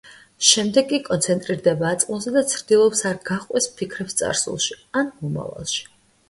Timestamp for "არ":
3.11-3.19